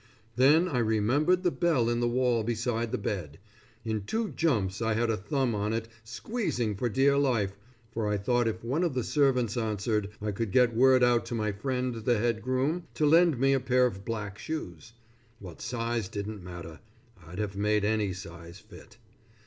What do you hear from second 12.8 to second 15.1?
to lend me a pair of black shoes.